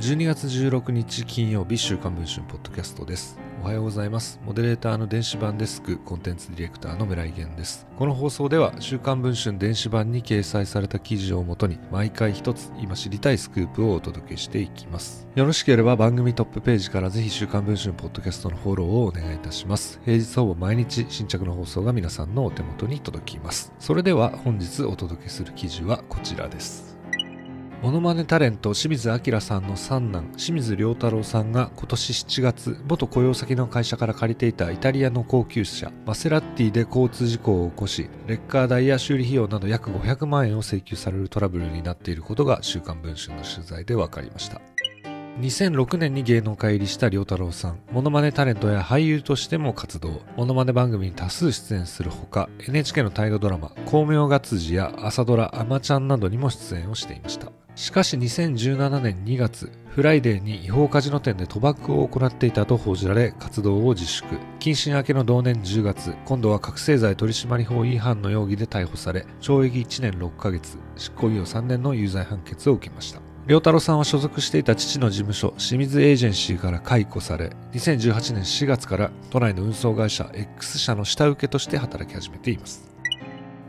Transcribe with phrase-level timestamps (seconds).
[0.00, 3.38] 12月16日金曜日週刊文春ポッドキャストです。
[3.62, 4.40] おはようございます。
[4.46, 7.86] モデレーターの電子版デスクコンテンツディレクターの村井源です。
[7.98, 15.28] この放送では週刊文春電子版に掲載された記事をもとに毎回一つ今知りたいスクープをお届けしていきます。
[15.34, 20.00] よろしければ番組トップページからぜひ週刊文春ポッドキャストのフォローをお願いいたします。
[20.06, 23.74] 平日ほぼ毎日新着の放送が皆さんのお手元に届きます。
[23.78, 26.89] それでは本日お届けする記事はこちらです。
[27.82, 44.60] モノマネタレント清水アキラさんの三男清水良太郎さんが今年7月元雇用先の会社から借りていたイタリアの高級車マセラッティで交通事故を起こしレッカー代や修理費用など約500万円を請求されるトラブルになっていることが週刊文春の取材で分かりました
[45.38, 57.50] 2006年に芸能界入りした良太郎さん、モノマネタレントや俳優としても活動、モノマネ番組に多数出演するほか、NHK の大河ドラマ、功名が辻や朝ドラ、あまちゃんなどにも出演をしていました。
[57.74, 64.26] しかし2017年2月、フライデーに違法カジノ店で賭博を行っていたと報じられ活動を自粛。
[64.58, 73.20] 謹慎明けの同年10月、今度は覚醒剤取締法違反の容疑で逮捕され、懲役1年6ヶ月、執行猶予3年の有罪判決を受けました。
[73.46, 82.89] 良太郎さんは所属していた父の事務所清水エージェンシーから解雇され2018年4月から都内の運送会社 X 社の下請けとして働き始めています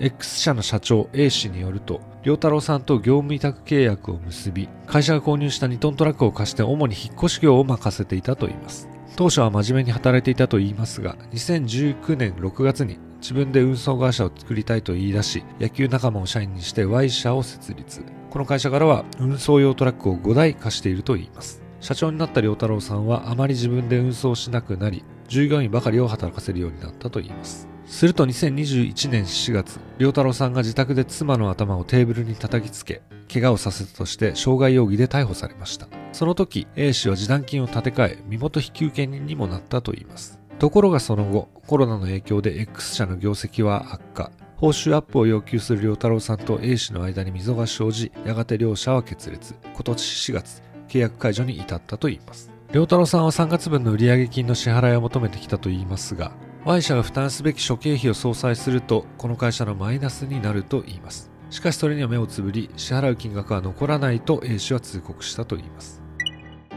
[0.00, 8.88] X 社の社長 A 氏によると良太郎さんと業務委託契約を結び会社が購入した2トントラックを貸して主に引っ越し業を任せていたといいます。
[9.16, 11.00] 当初は真面目に働いていたといいます。
[11.00, 18.04] が2019年6月に自分で運送会社を作りたいと言い出し野球仲間を社員にして Y 社を設立。
[18.30, 21.60] この会社からは運送用トラックを5台貸しているといいます。
[21.80, 27.77] 社長になった良太郎さんはあまり自分で運送しなくなり従業員ばかりを働かせるようになったといいます。
[27.88, 35.88] すると2021年4月、良太郎さんが自宅で妻の頭をテーブルに叩きつけ、怪我をさせたとして傷害容疑で逮捕されました。
[36.12, 40.38] その時、A 氏は示談金を立て替え、身元引受人にもなったといいます。
[40.58, 44.30] ところがその後、コロナの影響で X 社の業績は悪化。
[44.56, 49.54] 報酬アップを要求する良太郎さんと A 氏の間に溝が生じ、やがて両者は決裂。
[49.72, 52.50] 今年4月、契約解除に至ったといいます。
[52.72, 56.32] 良太郎さんは3月分の売上金の支払いを求めてきたといいますが、
[56.64, 61.30] Y 社が負担すべき諸経費を相殺すると、この会社のマイナスになると言います。
[61.50, 66.02] しかしそれには目をつぶり、支払う金額は残らないと A 氏は通告したと言います。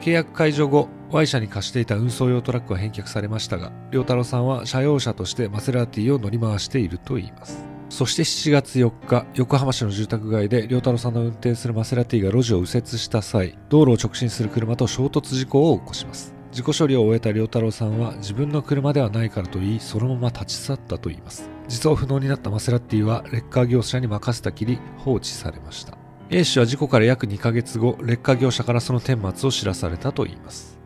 [0.00, 7.64] 契約解除後、Y 社に貸していた運送用トラックは返却されましたが、良太郎さんは車用車としてマセラティを乗り回していると言います。
[7.90, 16.34] そして7月4日、横浜市の住宅街で良太郎さんの運転するマセラティが路地を右折した際、道路を直進する車と衝突事故を起こします。
[16.54, 21.50] 自己処理を終えた良太郎さんは自分の車ではないからと言いそのまま立ち去ったと言います。
[21.66, 25.98] 実装不能になったマセラッティはレッカー業者に任せたきり放置されました。
[26.30, 30.78] A 氏は事故から約2ヶ月後レッカー業者からその顛末を知らされたと言います。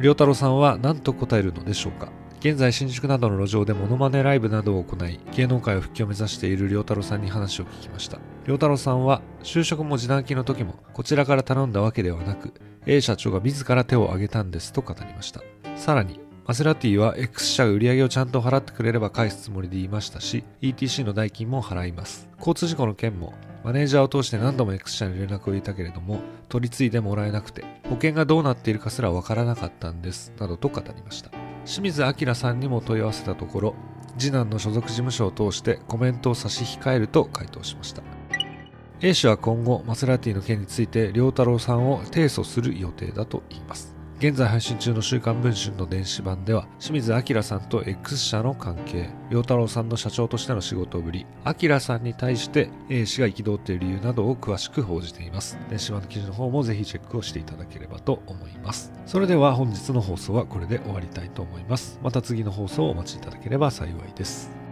[0.00, 2.10] 良太郎さんは何と答えるのでしょうか？
[2.40, 8.18] 現在新宿などの路上でモノマネライブなどを行い芸能界を復帰を目指している良太郎さんに話を聞きました。
[8.46, 12.52] 良太郎さんは就職も示談金の時もこちらから頼んだわけではなく
[12.90, 15.42] A 社長が自ら手を挙げたんですと語りました。
[15.76, 22.26] さらに、マセラティは X 社が売り上げをちゃんと払ってくれれば返すつもりで言いましたし、ETC の代金も払います。
[22.38, 31.30] 交通事故の件も、マネージャーを通して何度も X 社に連絡を入れたけれども、取り継いでもらえなくて、保険がどうなっているかすらわからなかったんです、などと語りました。
[31.66, 33.74] 清水明さんにも問い合わせたところ、
[34.16, 38.02] 次男の所属事務所を通してコメントを差し控えると回答しました。
[39.00, 43.94] A 氏は今後、マセラティの件について、良太郎さんを提訴する予定だと言います。
[44.18, 55.56] 現在配信中の週刊文春の電子版では、清水明さんと X 社の関係、良太郎さんの社長としての仕事ぶり、明さんに対して A 氏が憤っている理由などを詳しく報じています。
[55.70, 58.92] 電子版の記事の方もぜひチェックをしていただければと思います。
[59.06, 62.00] それでは本日の放送はこれで終わりたいと思います。
[62.02, 64.67] また次の放送をお待ちいただければ幸いです。